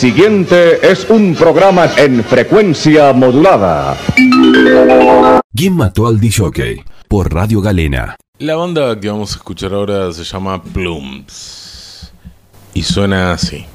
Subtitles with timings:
[0.00, 3.98] siguiente es un programa en frecuencia modulada.
[5.54, 6.86] ¿Quién mató al DJ?
[7.06, 8.16] Por Radio Galena.
[8.38, 12.12] La banda que vamos a escuchar ahora se llama Plums.
[12.72, 13.66] Y suena así.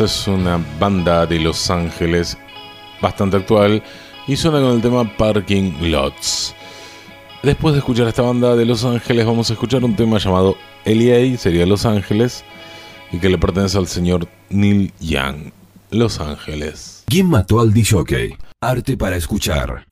[0.00, 2.36] Es una banda de Los Ángeles
[3.00, 3.82] bastante actual
[4.26, 6.54] y suena con el tema Parking Lots.
[7.42, 11.38] Después de escuchar esta banda de Los Ángeles, vamos a escuchar un tema llamado LA,
[11.38, 12.44] sería Los Ángeles,
[13.12, 15.52] y que le pertenece al señor Neil Young.
[15.90, 17.04] Los Ángeles.
[17.06, 18.36] ¿Quién mató al DJ?
[18.60, 19.85] Arte para escuchar.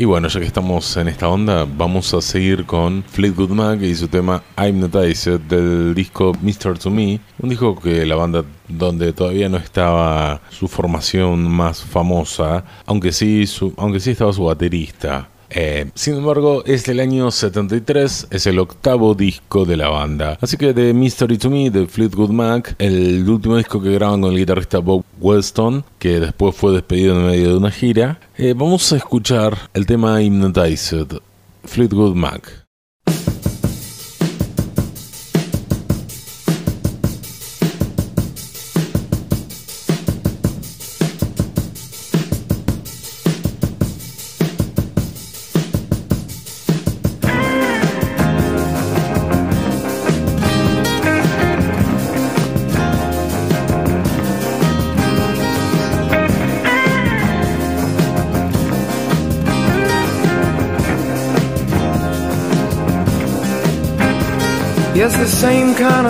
[0.00, 3.94] Y bueno, ya que estamos en esta onda, vamos a seguir con Fleetwood Mac y
[3.94, 6.78] su tema I'm Hypnotized del disco Mr.
[6.78, 12.64] To Me, un disco que la banda donde todavía no estaba su formación más famosa,
[12.86, 13.44] aunque sí,
[13.76, 15.28] aunque sí estaba su baterista.
[15.50, 20.38] Eh, sin embargo, es del año 73, es el octavo disco de la banda.
[20.40, 24.32] Así que de Mystery to Me, de Fleetwood Mac, el último disco que graban con
[24.32, 28.92] el guitarrista Bob Weston, que después fue despedido en medio de una gira, eh, vamos
[28.92, 31.18] a escuchar el tema Hypnotized,
[31.64, 32.69] Fleetwood Mac.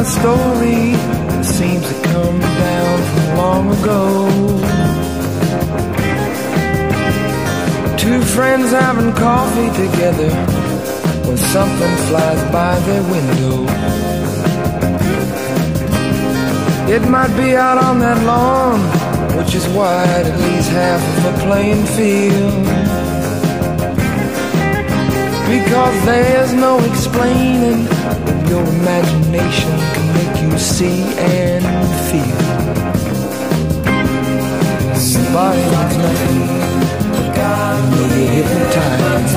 [0.00, 0.92] Of story
[1.28, 4.28] that seems to come down from long ago.
[7.98, 10.30] Two friends having coffee together
[11.26, 13.56] when something flies by their window.
[16.96, 18.80] It might be out on that lawn,
[19.36, 22.89] which is wide at least half of a playing field.
[25.50, 27.84] Because there's no explaining
[28.48, 31.64] your imagination can make you see and
[32.06, 32.40] feel.
[34.94, 36.42] Somebody needs nothing,
[37.34, 39.34] and you'll be hypnotized.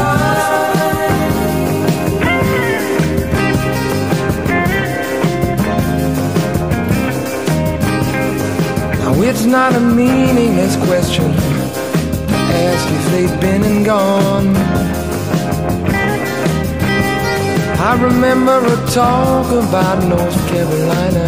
[8.99, 12.35] Now it's not a meaningless question to
[12.67, 14.92] ask if they've been and gone.
[17.85, 21.25] I remember a talk about North Carolina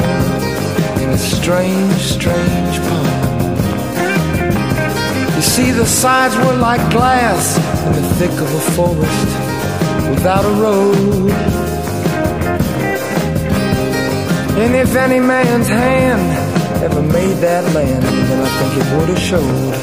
[1.04, 3.56] in a strange, strange poem.
[5.36, 9.28] You see, the sides were like glass in the thick of a forest
[10.10, 11.30] without a road.
[14.58, 19.20] And if any man's hand ever made that land, then I think it would have
[19.20, 19.74] showed.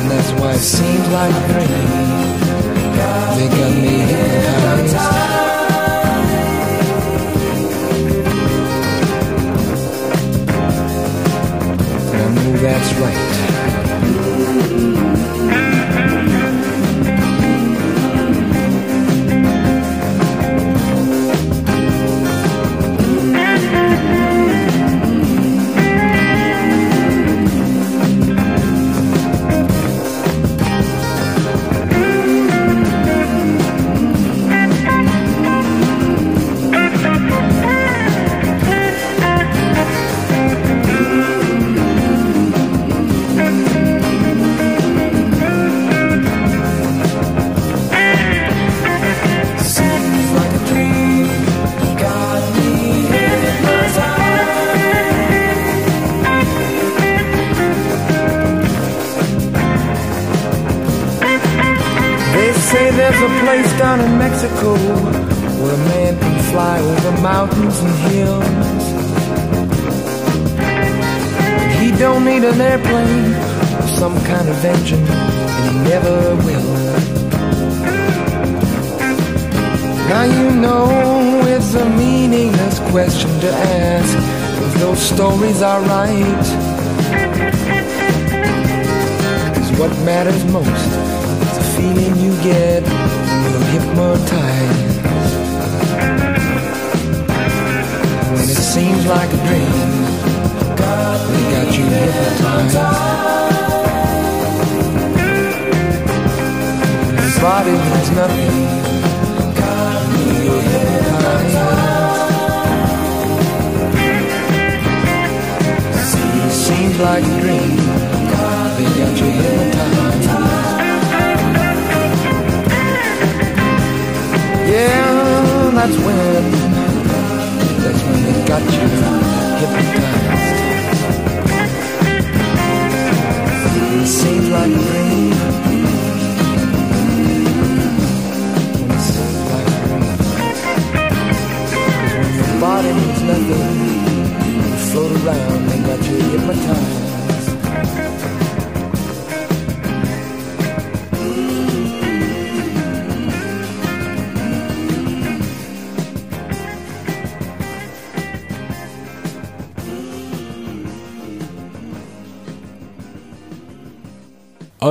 [0.00, 2.23] And that's why it seems like rain.
[2.96, 5.43] They got me hypnotized.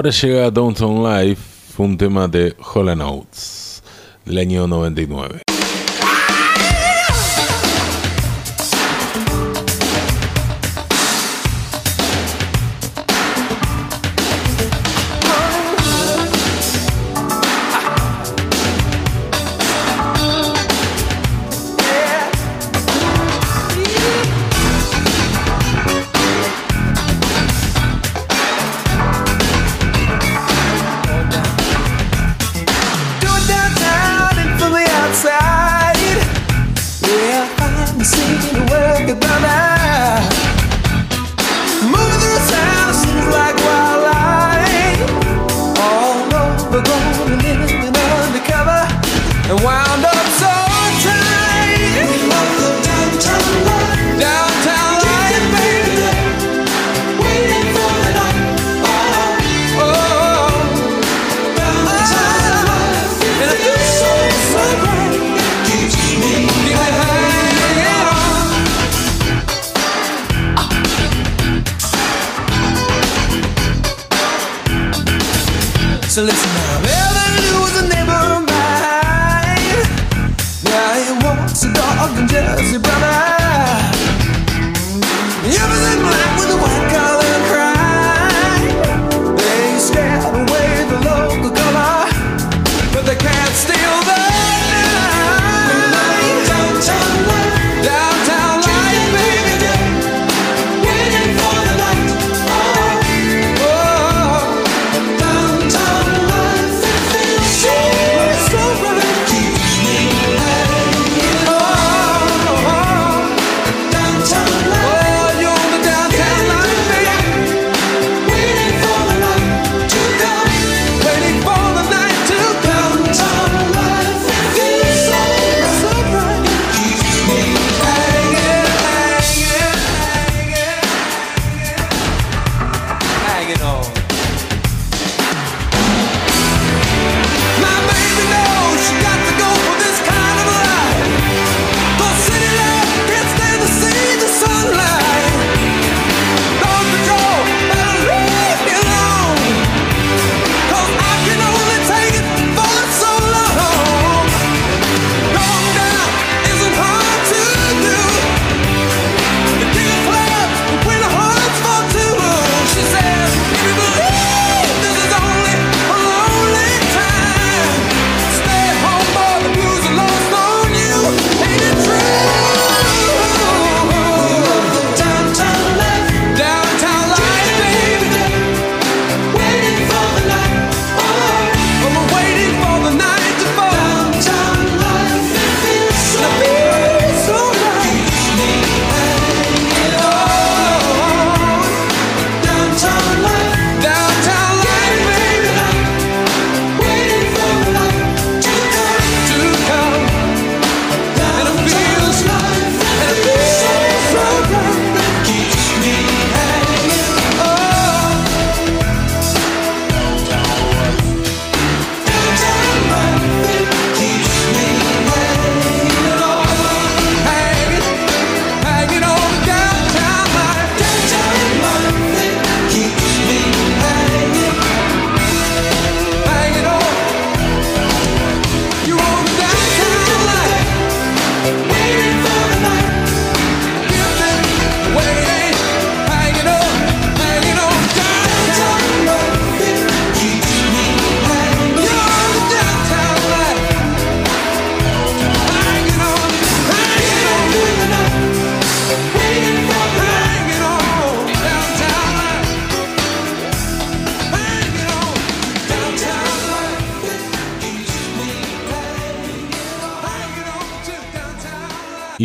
[0.03, 3.81] Ahora llega a Downtown Life, un tema de Holland Oates
[4.25, 5.42] del año 99.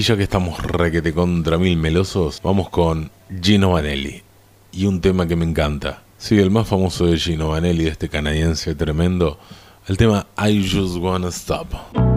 [0.08, 3.10] ya que estamos requete contra mil melosos, vamos con
[3.42, 4.22] Gino Vanelli.
[4.72, 6.02] Y un tema que me encanta.
[6.16, 9.38] Sí, el más famoso de Gino Vanelli, de este canadiense tremendo,
[9.86, 12.07] el tema I Just Wanna Stop.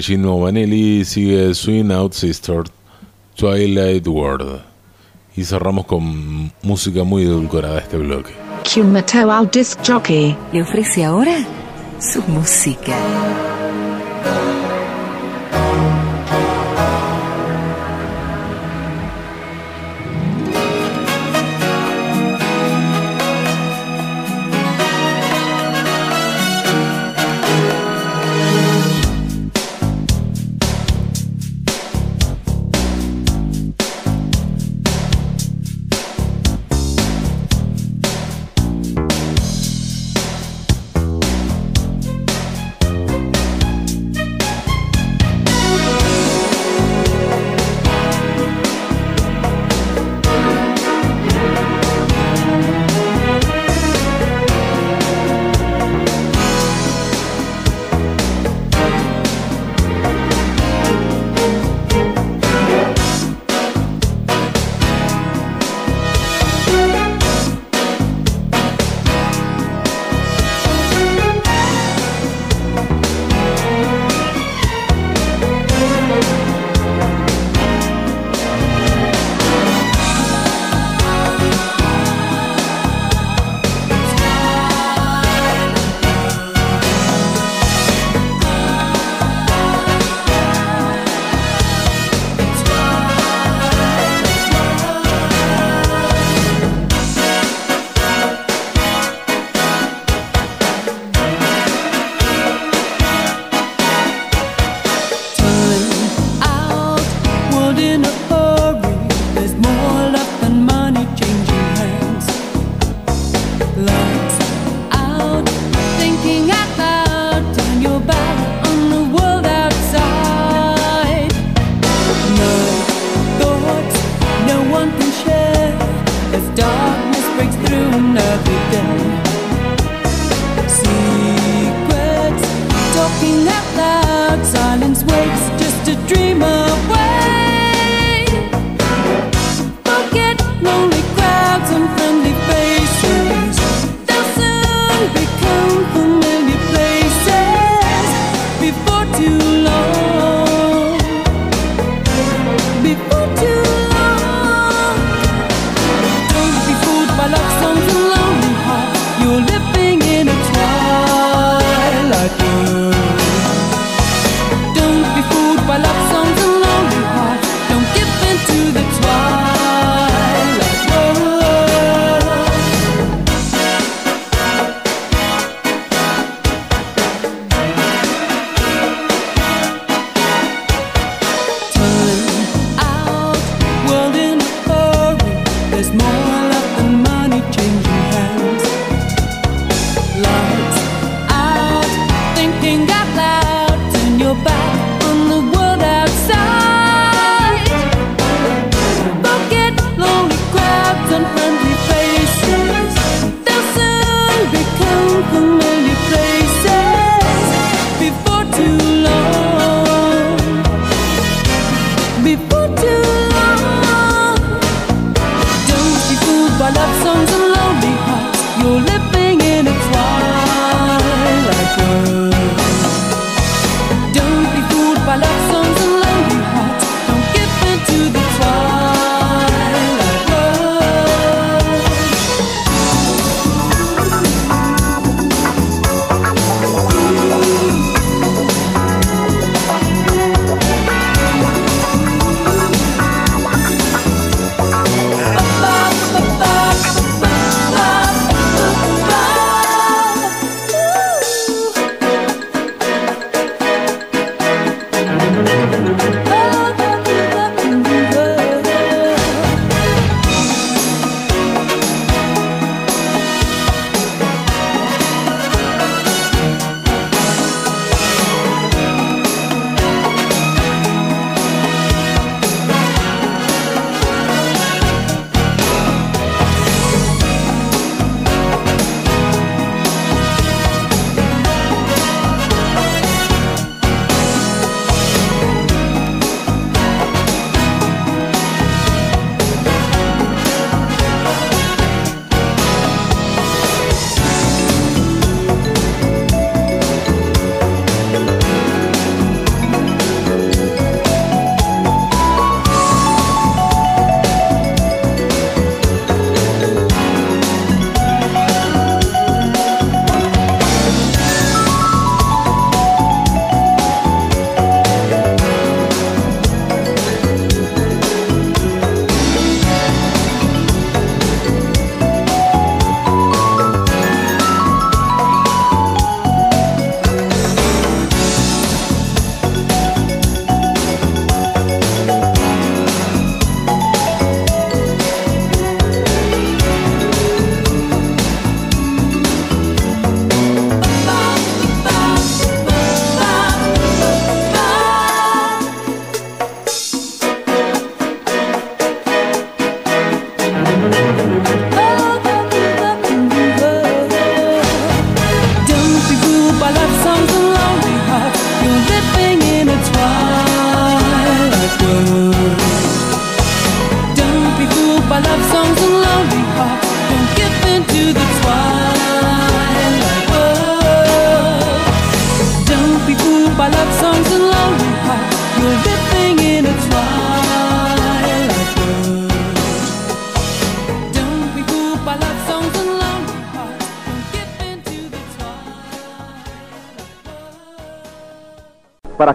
[0.00, 2.62] Gino Vanelli sigue Swing Out Sister,
[3.36, 4.62] Twilight World.
[5.36, 8.32] Y cerramos con música muy edulcorada este bloque.
[8.62, 11.36] Q Mateo al Disc Jockey le ofrece ahora
[11.98, 13.23] su música.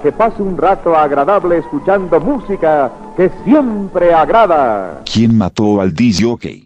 [0.10, 5.04] Que pase un rato agradable escuchando música que siempre agrada.
[5.06, 6.66] ¿Quién mató al disjockey?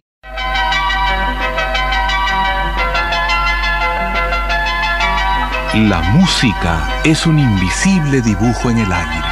[5.74, 9.28] La música es un invisible dibujo en el aire.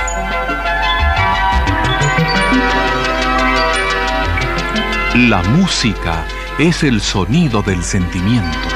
[5.30, 6.26] La música
[6.60, 8.71] es el sonido del sentimiento.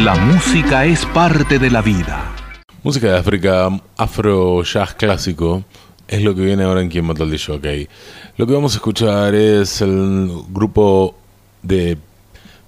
[0.00, 2.34] La música es parte de la vida.
[2.82, 5.64] Música de África, afro jazz clásico,
[6.08, 7.90] es lo que viene ahora en Quien mató al DJ.
[8.38, 11.14] Lo que vamos a escuchar es el grupo
[11.62, 11.98] de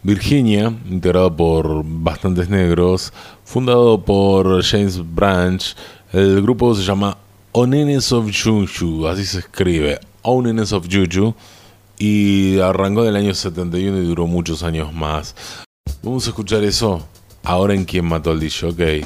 [0.02, 3.10] Virginia, integrado por bastantes negros,
[3.42, 5.74] fundado por James Branch.
[6.12, 7.16] El grupo se llama
[7.52, 11.34] Onenes of Juju, así se escribe, Onenes of Juju,
[11.98, 15.34] y arrancó en el año 71 y duró muchos años más.
[16.02, 17.08] Vamos a escuchar eso
[17.44, 19.04] ahora en Quien mató al DJ.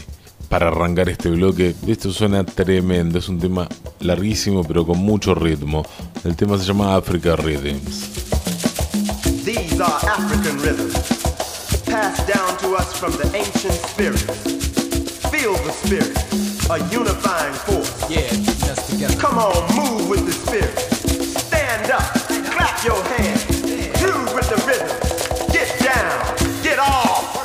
[0.49, 3.69] Para arrancar este bloque, esto suena tremendo, es un tema
[4.01, 5.85] larguísimo pero con mucho ritmo.
[6.25, 8.29] El tema se llama Africa Rhythms.
[9.45, 10.95] These are African rhythms,
[11.85, 14.25] passed down to us from the ancient spirits.
[15.31, 16.17] Feel the spirit,
[16.71, 18.09] a unifying force.
[18.09, 18.29] Yeah,
[18.67, 19.17] just together.
[19.17, 20.79] Come on, move with the spirit.
[21.39, 22.03] Stand up,
[22.53, 23.45] clap your hands,
[24.01, 25.53] groove with the rhythm.
[25.53, 27.38] Get down, get off.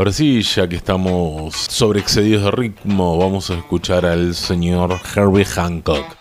[0.00, 6.19] Ahora sí, ya que estamos sobreexcedidos de ritmo, vamos a escuchar al señor Herbie Hancock.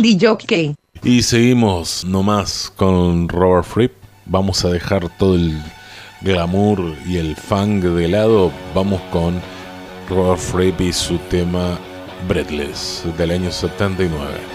[0.00, 0.74] ¿Quién mató al DJ?
[1.02, 3.92] Y seguimos nomás con Robert Fripp.
[4.26, 5.60] Vamos a dejar todo el
[6.22, 8.50] glamour y el funk de lado.
[8.74, 9.40] Vamos con
[10.08, 11.78] Robert Fripp y su tema
[12.28, 14.49] Breathless del año 79.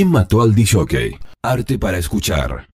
[0.00, 1.20] ¿Quién mató al DJ?
[1.42, 2.66] Arte para escuchar.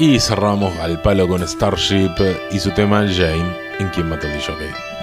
[0.00, 2.10] Y cerramos al palo con Starship
[2.50, 4.95] y su tema Jane en ¿Quién mató al DJ?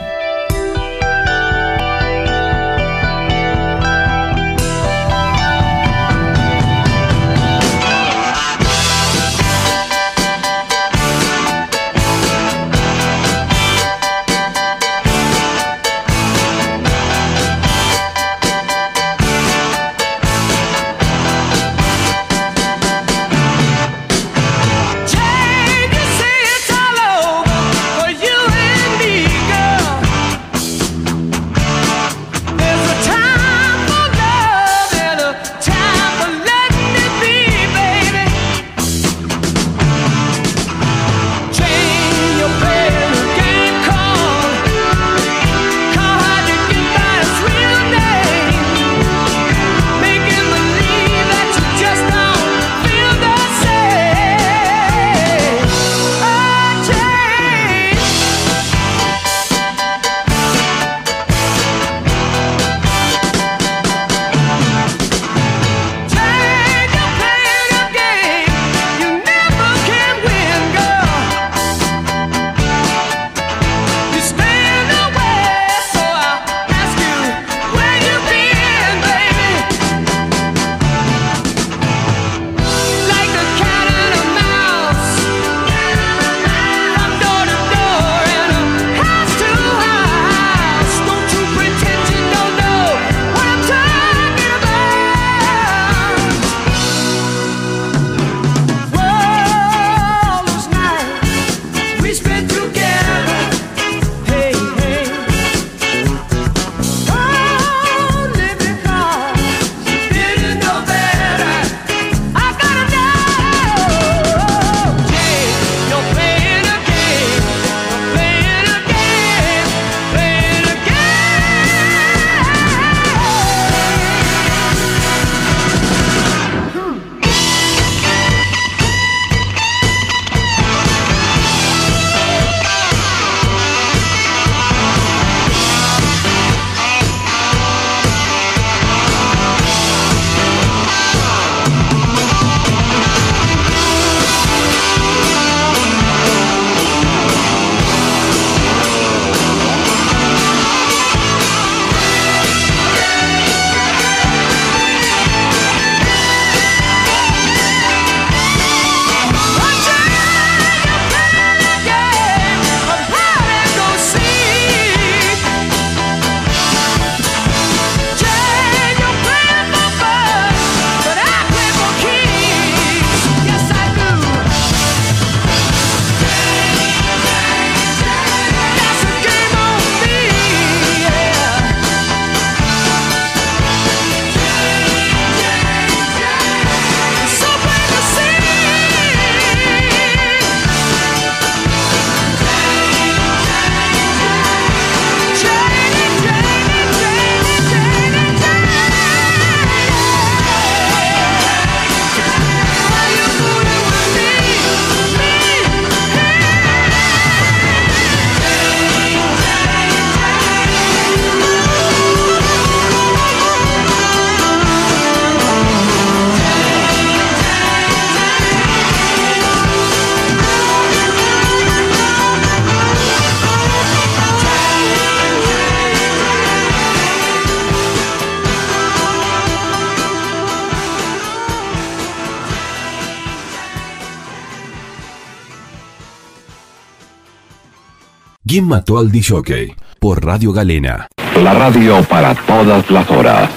[238.53, 239.75] ¿Quién mató al Dishockey?
[239.99, 241.07] Por Radio Galena.
[241.41, 243.49] La radio para todas las horas.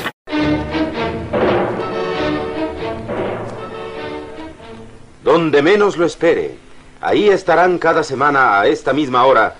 [5.22, 6.57] Donde menos lo espere.
[7.03, 9.57] Ahí estarán cada semana a esta misma hora,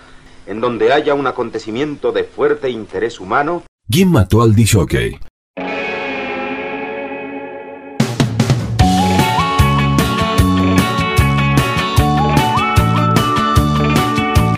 [0.47, 3.62] en donde haya un acontecimiento de fuerte interés humano.
[3.91, 5.18] ¿Quién mató al Dishockey?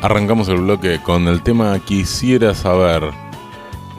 [0.00, 3.02] Arrancamos el bloque con el tema Quisiera saber,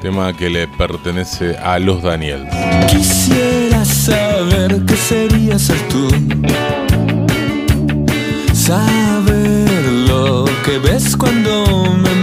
[0.01, 2.49] tema que le pertenece a los Daniels.
[2.89, 6.07] Quisiera saber qué sería ser tú,
[8.53, 12.18] saber lo que ves cuando me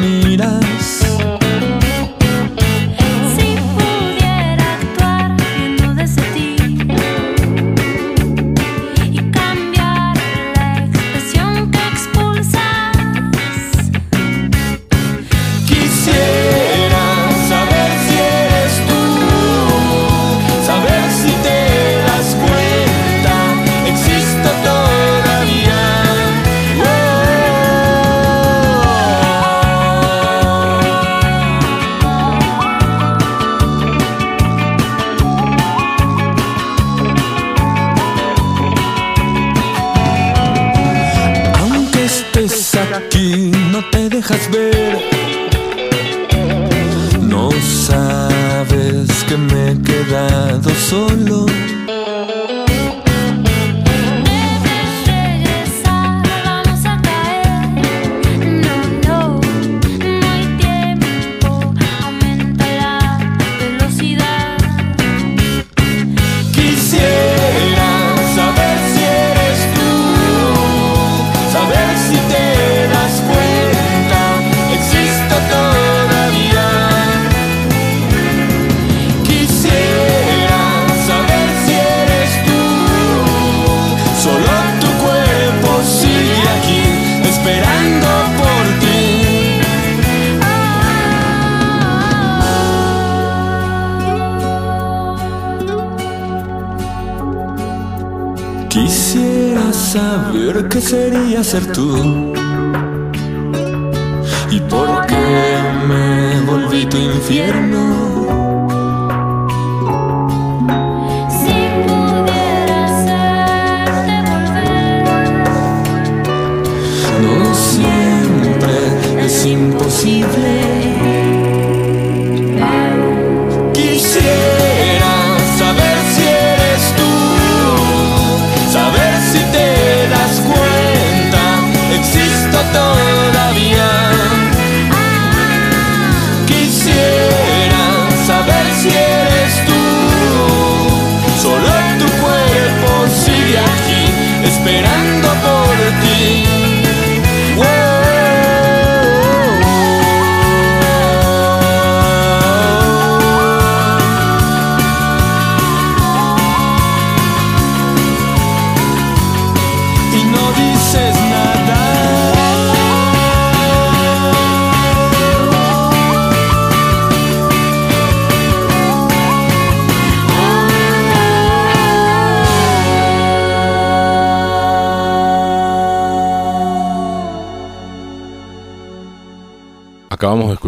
[44.29, 44.66] has been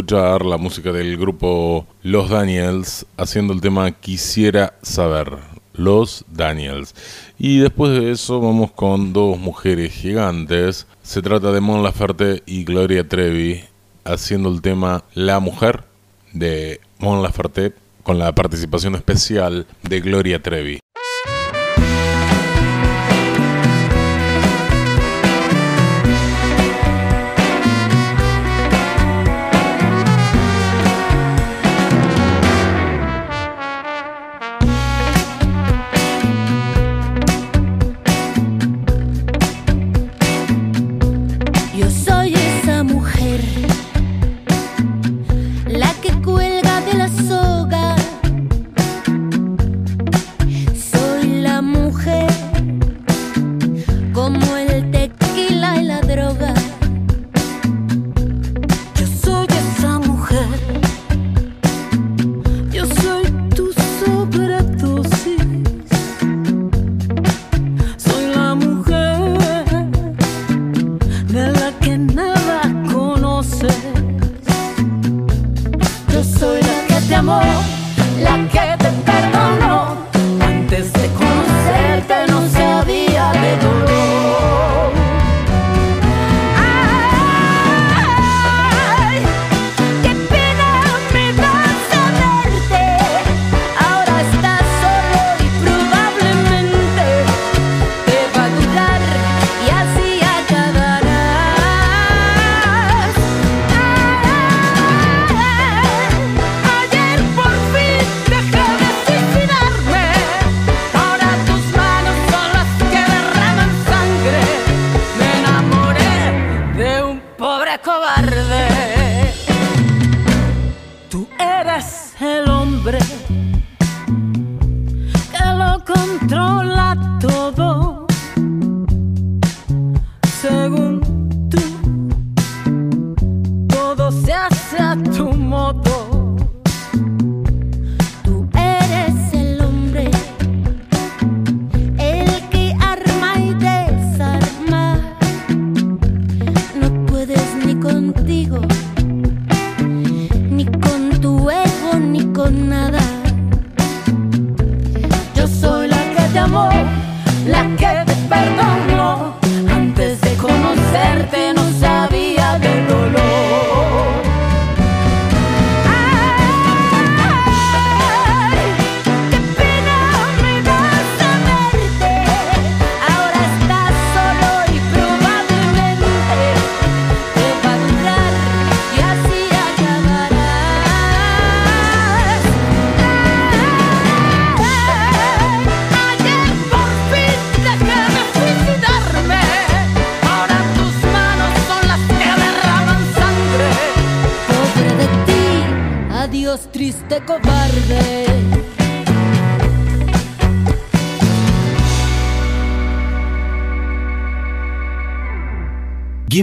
[0.08, 5.36] escuchar la música del grupo Los Daniels haciendo el tema Quisiera saber.
[5.74, 6.94] Los Daniels.
[7.38, 10.86] Y después de eso vamos con dos mujeres gigantes.
[11.02, 13.62] Se trata de Mon Laferte y Gloria Trevi
[14.04, 15.84] haciendo el tema La Mujer
[16.32, 20.80] de Mon Laferte con la participación especial de Gloria Trevi.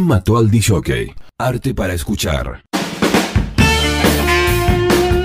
[0.05, 1.15] ¿Quién mató al DJ?
[1.39, 2.63] Arte para escuchar.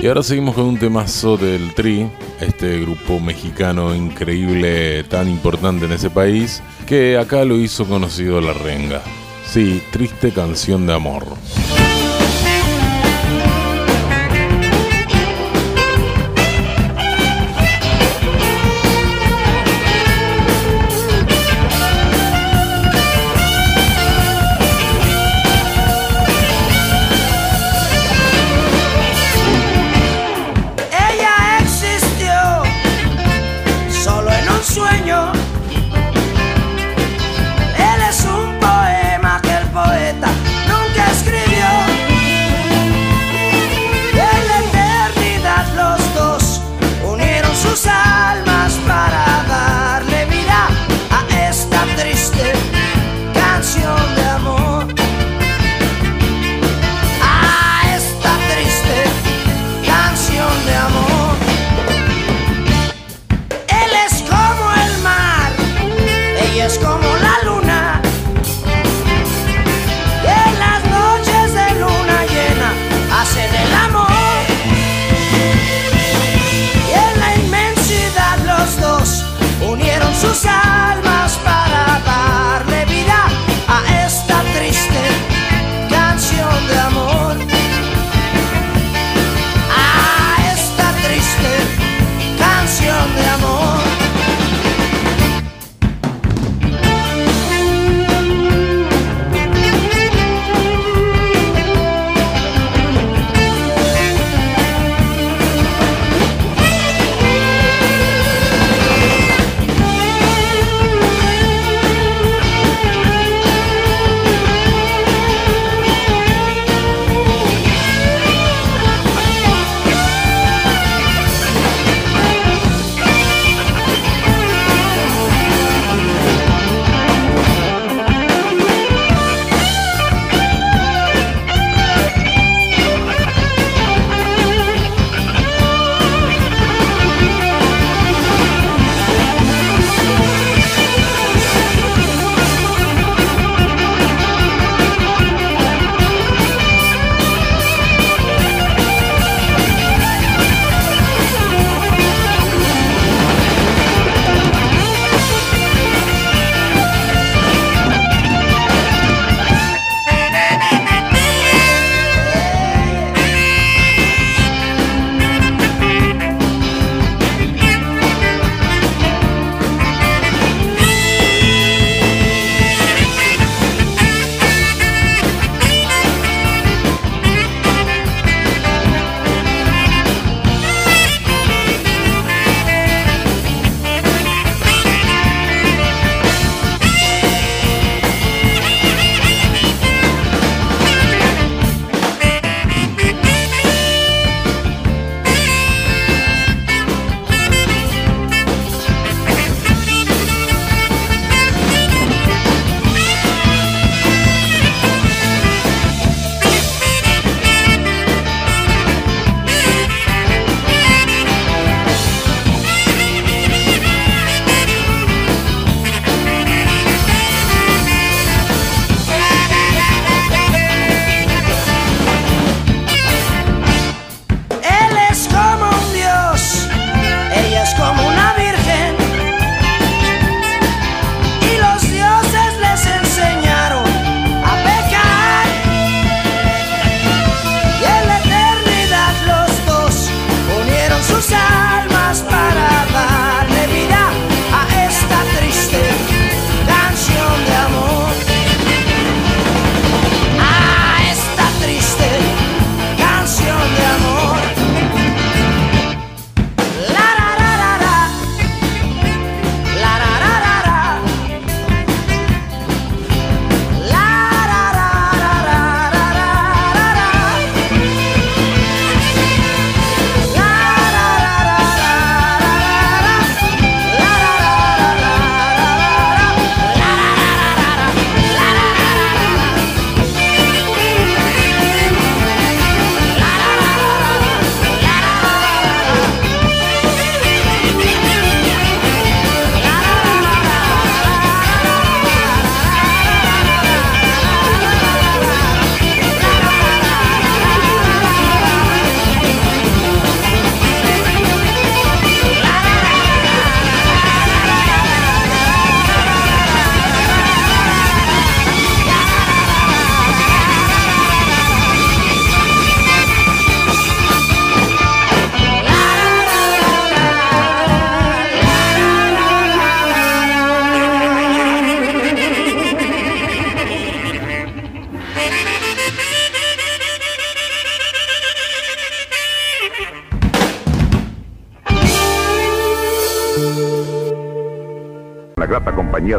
[0.03, 2.11] Y ahora seguimos con un temazo del Tri,
[2.41, 8.55] este grupo mexicano increíble, tan importante en ese país, que acá lo hizo conocido La
[8.55, 9.03] Renga.
[9.45, 11.27] Sí, triste canción de amor.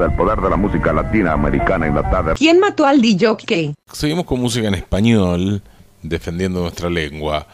[0.02, 2.34] Del poder de la música latina americana en la tarde.
[2.36, 3.76] ¿Quién mató al DJ?
[3.92, 5.62] Seguimos con música en español,
[6.02, 7.46] defendiendo nuestra lengua.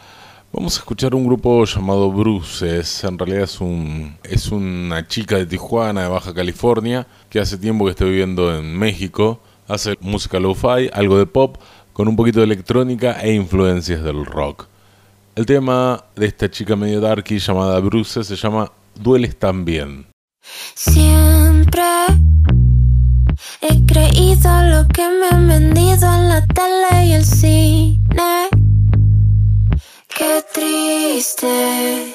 [0.50, 3.04] Vamos a escuchar un grupo llamado Bruces.
[3.04, 7.84] En realidad es, un, es una chica de Tijuana, de Baja California, que hace tiempo
[7.84, 9.40] que está viviendo en México.
[9.66, 11.58] Hace música lo-fi, algo de pop,
[11.92, 14.68] con un poquito de electrónica e influencias del rock.
[15.34, 20.06] El tema de esta chica medio darky llamada Bruces se llama Dueles también.
[20.74, 21.82] Siempre
[23.60, 28.48] he creído lo que me han vendido en la tele y el cine.
[30.16, 32.14] Qué triste.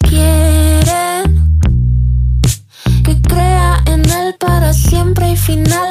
[0.00, 1.60] Quieren
[3.04, 5.87] que crea en él para siempre y finales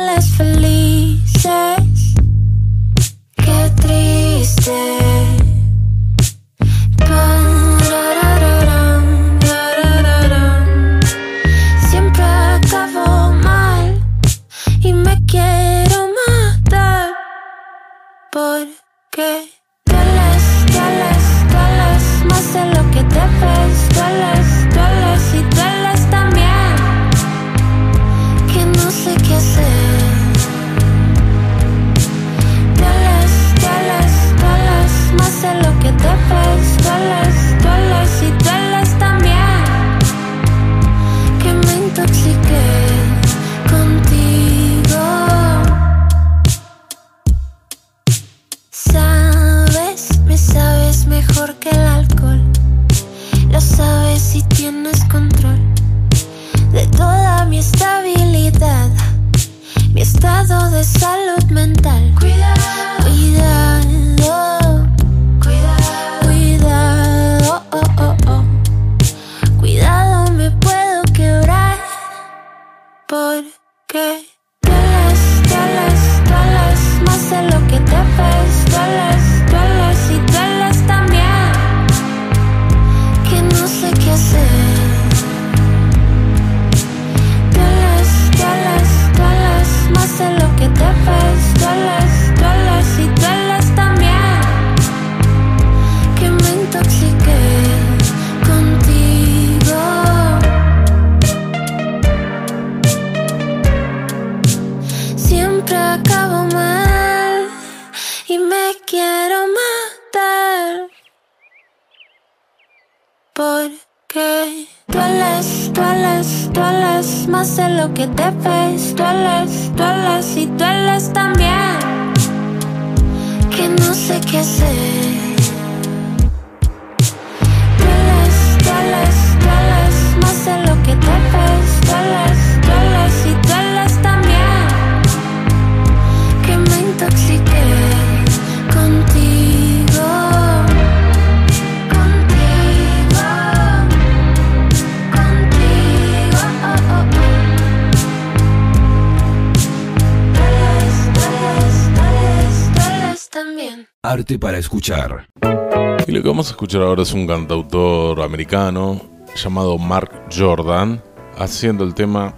[156.76, 159.02] ahora es un cantautor americano
[159.36, 161.02] llamado Mark Jordan
[161.38, 162.36] haciendo el tema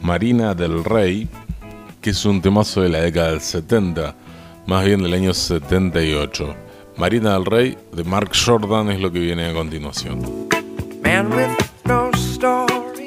[0.00, 1.28] Marina del Rey,
[2.00, 4.14] que es un temazo de la década del 70,
[4.66, 6.54] más bien del año 78.
[6.96, 10.48] Marina del Rey de Mark Jordan es lo que viene a continuación.
[11.02, 11.50] Man with
[11.84, 13.06] no story,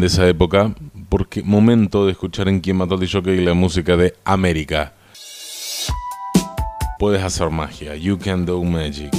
[0.00, 0.74] de esa época,
[1.08, 4.94] porque momento de escuchar en Quien Mató al Jockey la música de América.
[6.98, 9.12] Puedes hacer magia, you can do magic.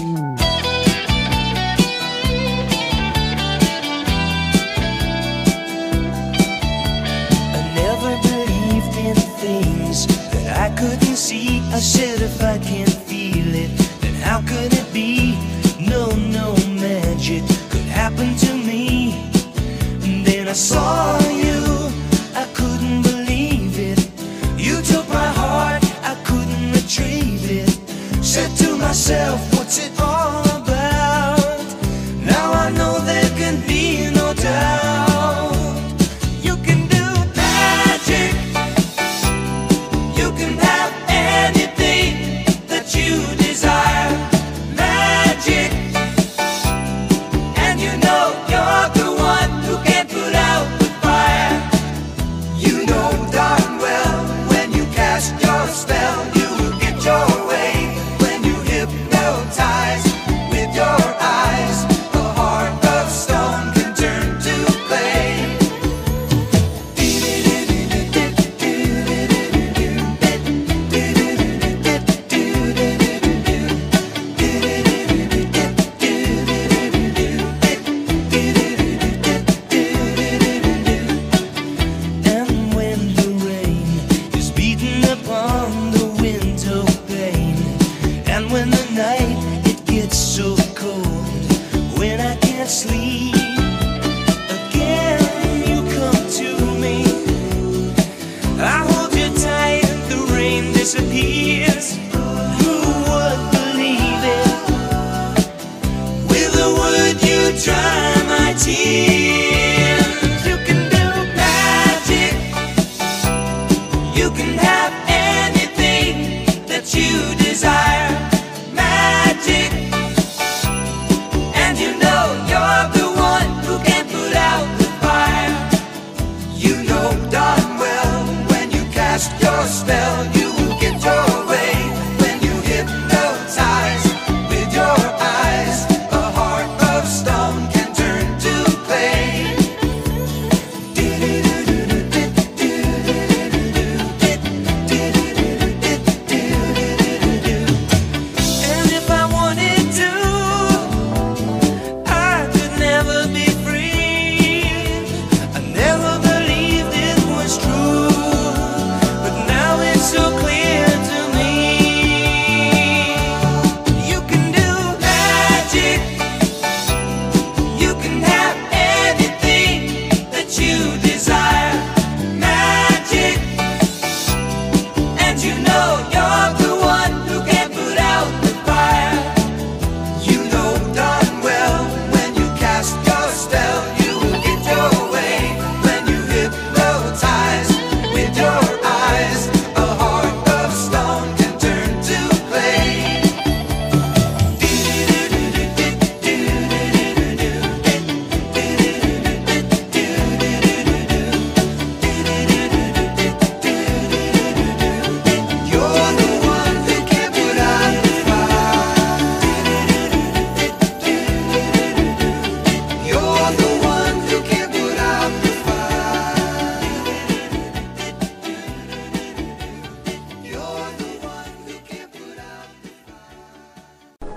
[10.54, 13.72] I couldn't see, I said if I can't feel it,
[14.02, 14.91] then how could it
[20.52, 21.21] é só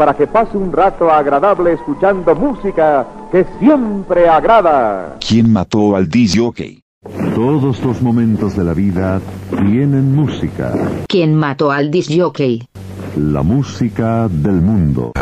[0.05, 5.17] para que pase un rato agradable escuchando música que siempre agrada.
[5.27, 6.43] ¿Quién mató al DJ?
[6.43, 6.83] Okay?
[7.35, 9.19] Todos los momentos de la vida
[9.49, 10.75] tienen música.
[11.09, 12.69] ¿Quién mató al discojockey?
[13.17, 15.13] La música del mundo.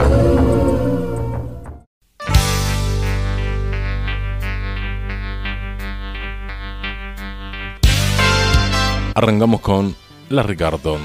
[9.14, 9.94] Arrancamos con
[10.28, 10.98] Larry Carton.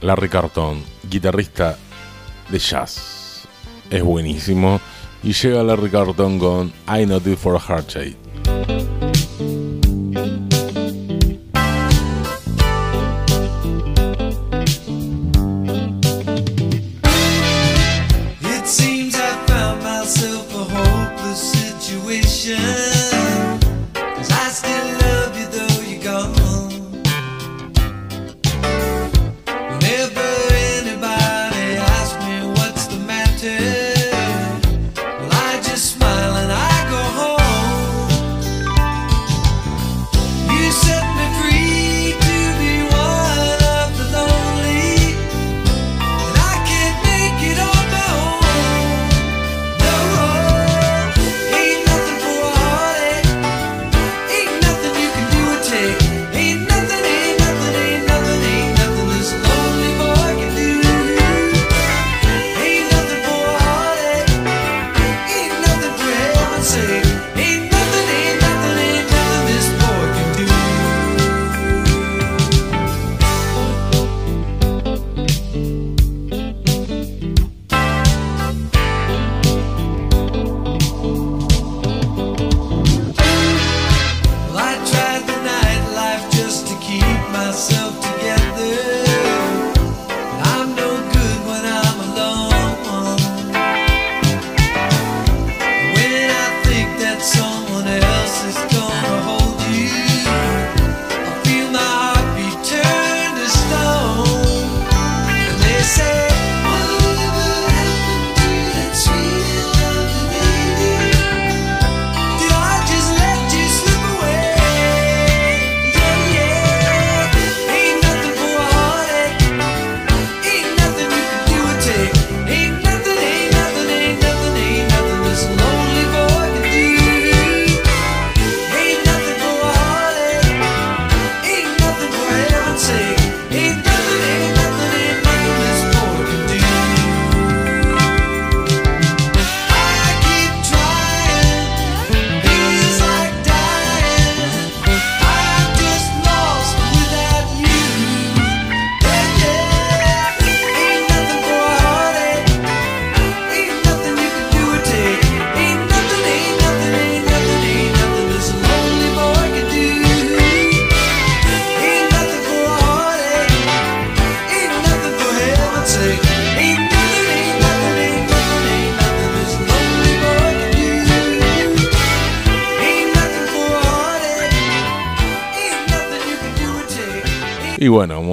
[0.00, 1.78] Larry Carton, guitarrista
[2.48, 3.46] de jazz.
[3.90, 4.80] Es buenísimo.
[5.22, 7.96] Y llega Larry Carton con I Not It for a Heart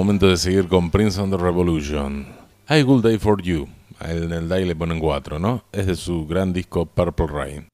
[0.04, 2.26] momento de seguir con Prince on the Revolution.
[2.68, 3.66] I Good Day for You.
[4.00, 5.64] En el die le ponen 4, ¿no?
[5.72, 7.70] Es de su gran disco Purple Rain.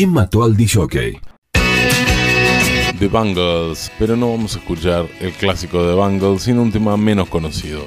[0.00, 1.20] ¿Quién mató al disjockey?
[2.98, 7.28] The Bangles, pero no vamos a escuchar el clásico de Bangles, sino un tema menos
[7.28, 7.82] conocido.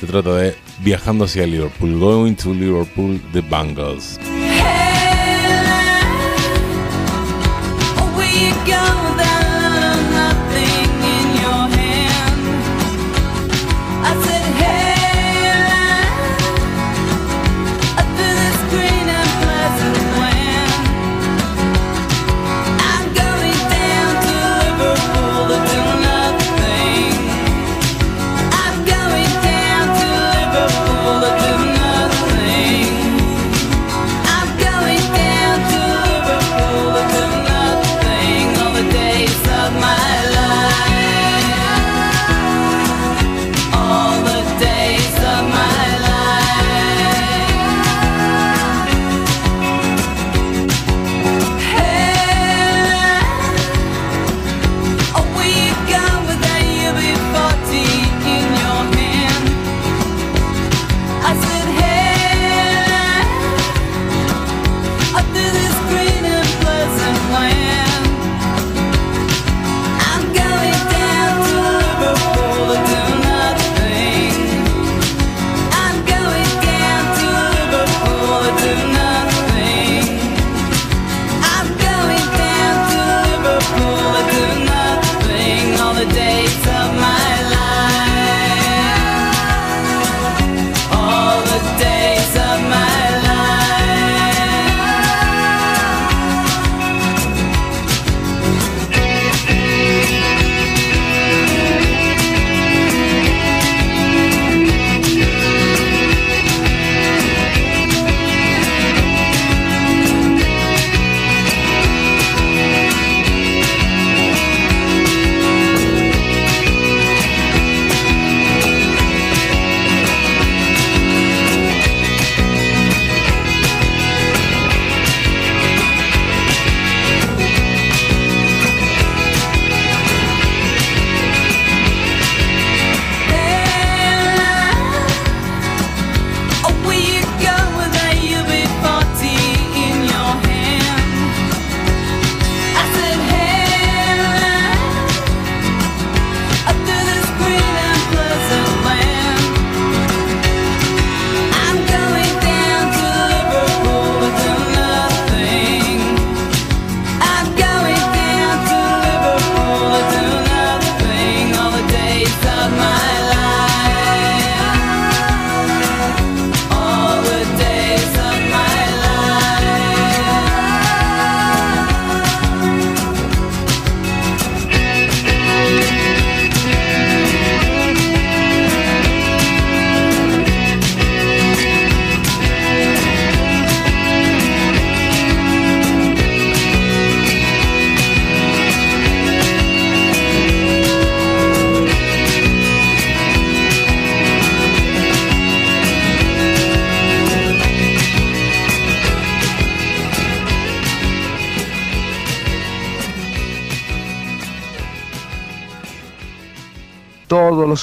[0.00, 4.18] Se trata de Viajando hacia Liverpool, Going to Liverpool, The Bangles.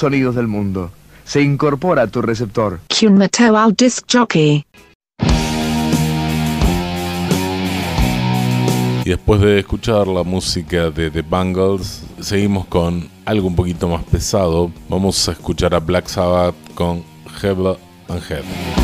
[0.00, 0.90] Sonidos del mundo.
[1.24, 2.80] Se incorpora a tu receptor.
[3.10, 4.64] Mateo al disc jockey.
[9.04, 14.04] Y después de escuchar la música de The Bangles, seguimos con algo un poquito más
[14.04, 14.70] pesado.
[14.88, 17.02] Vamos a escuchar a Black Sabbath con
[17.40, 17.76] Heaven
[18.08, 18.79] and Head.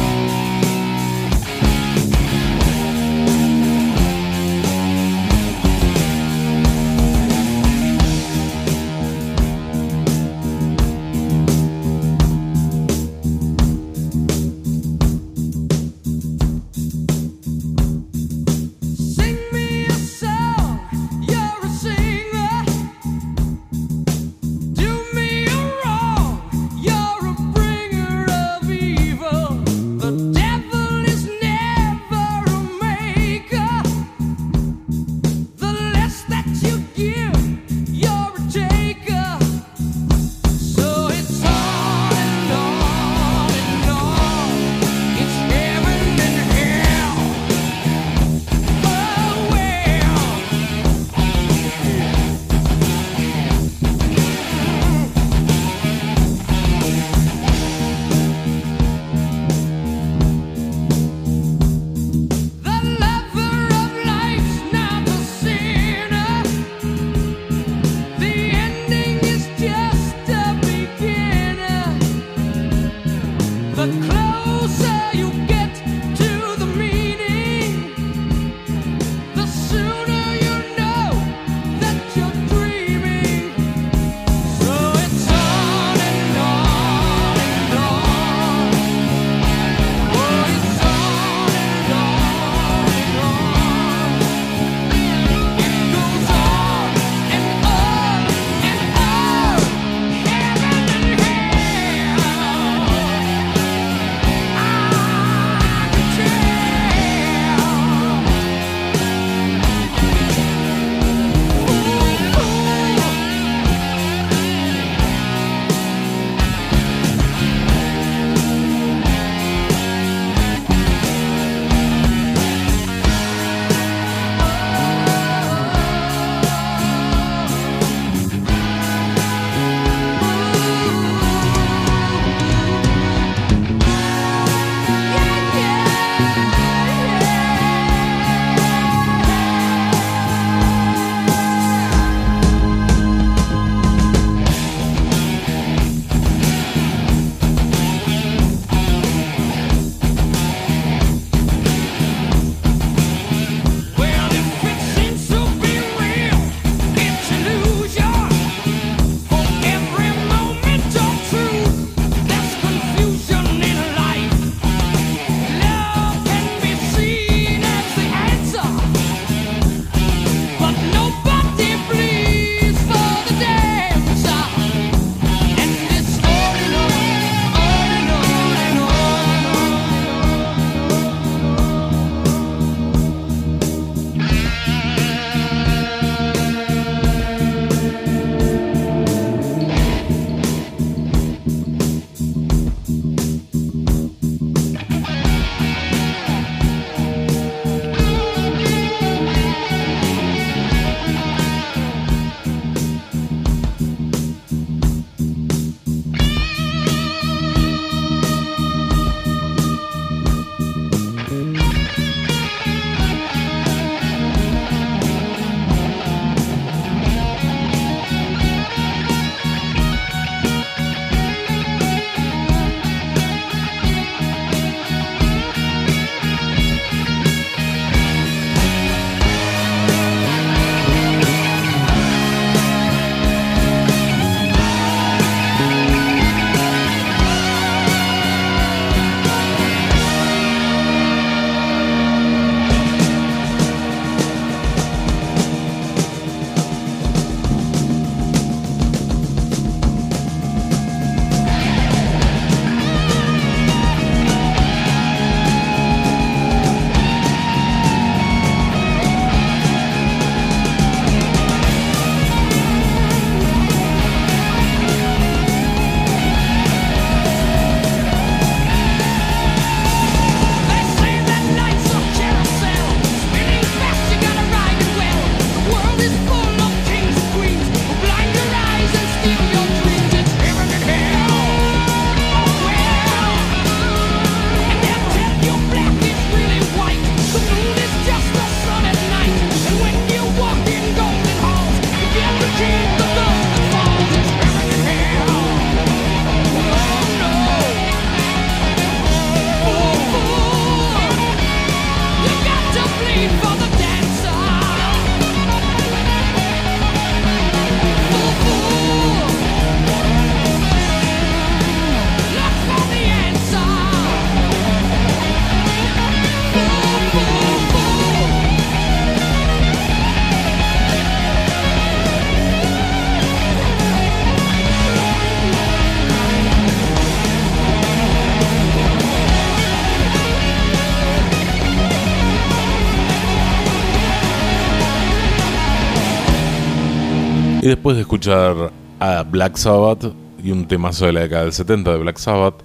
[337.67, 338.71] Y después de escuchar
[339.01, 342.63] a Black Sabbath y un temazo de la década del 70 de Black Sabbath,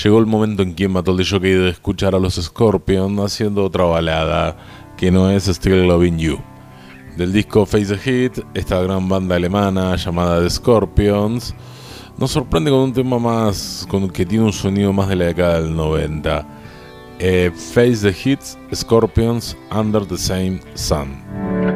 [0.00, 3.82] llegó el momento en que mató el jockey de escuchar a los Scorpion haciendo otra
[3.82, 4.56] balada
[4.96, 6.38] que no es Still Loving You.
[7.16, 11.52] Del disco Face the Hit, esta gran banda alemana llamada The Scorpions,
[12.16, 15.62] nos sorprende con un tema más, con que tiene un sonido más de la década
[15.62, 16.46] del 90.
[17.18, 21.73] Eh, Face the Hits, Scorpions, Under the Same Sun.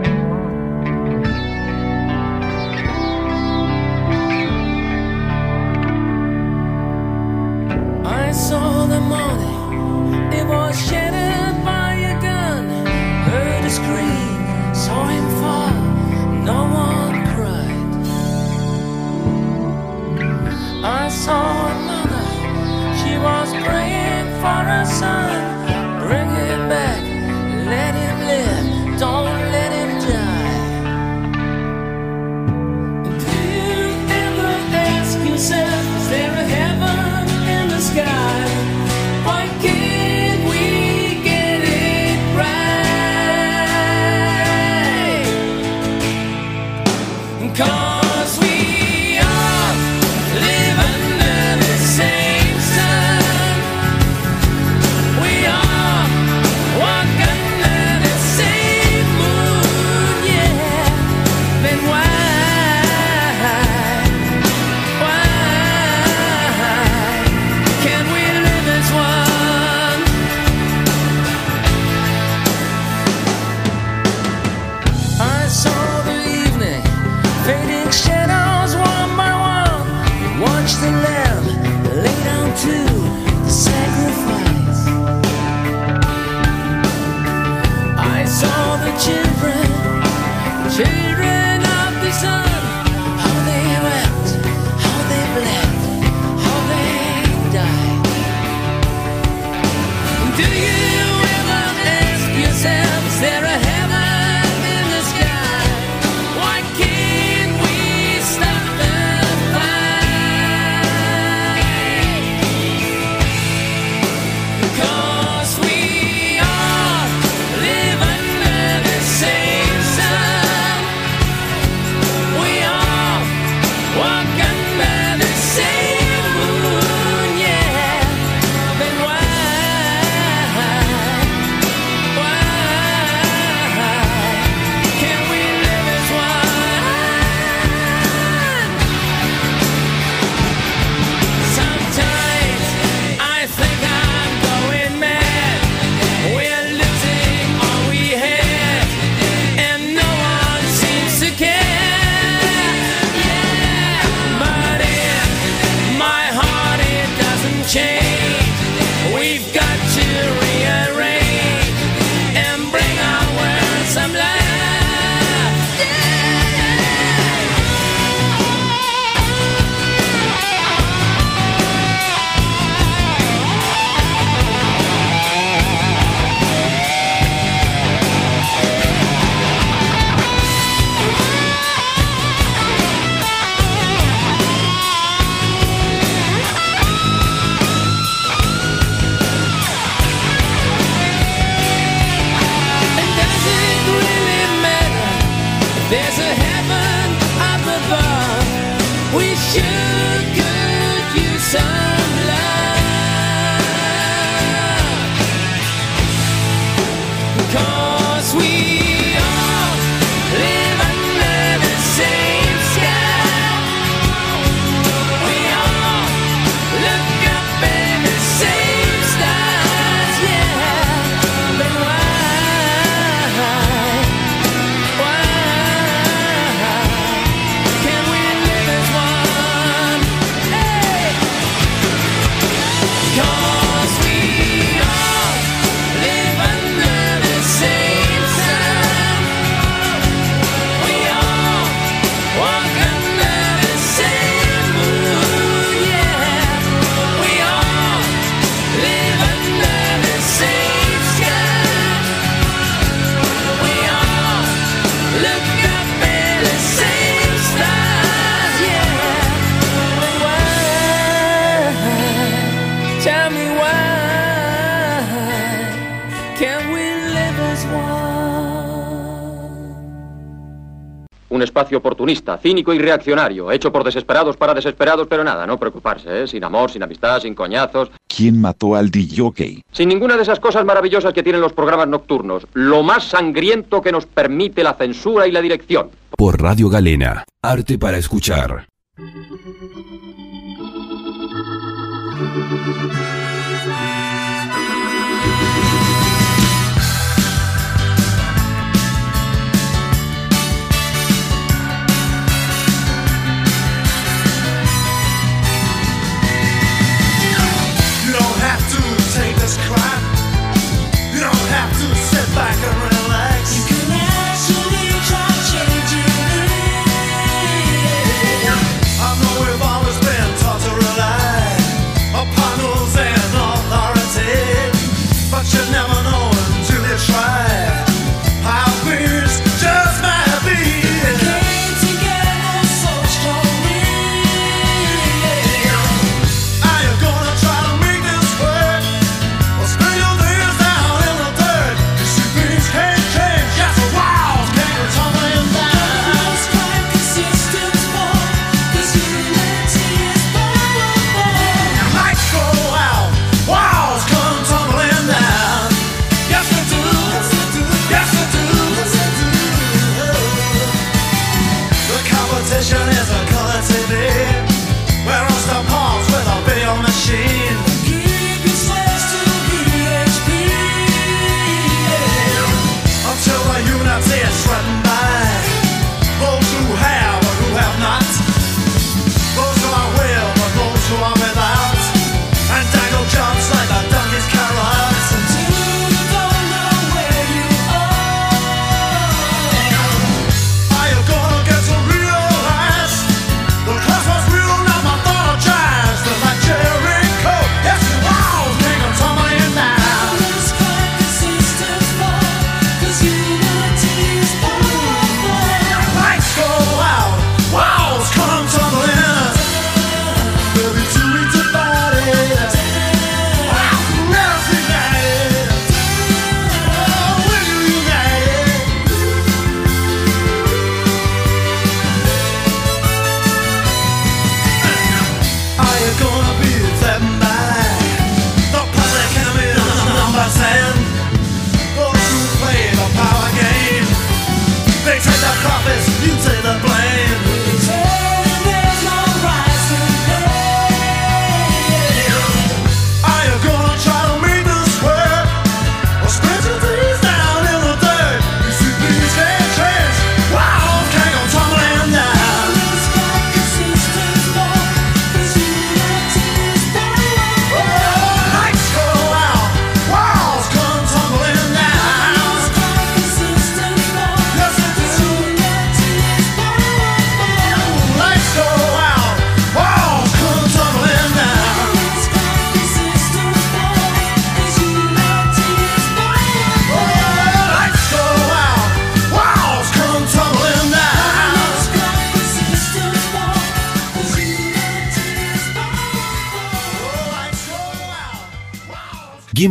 [272.41, 276.27] cínico y reaccionario, hecho por desesperados para desesperados, pero nada, no preocuparse, ¿eh?
[276.27, 277.91] sin amor, sin amistad, sin coñazos.
[278.07, 279.63] ¿Quién mató al DJ?
[279.73, 283.93] Sin ninguna de esas cosas maravillosas que tienen los programas nocturnos, lo más sangriento que
[283.93, 285.91] nos permite la censura y la dirección.
[286.17, 288.67] Por Radio Galena, arte para escuchar.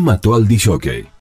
[0.07, 1.09] mató al dishockey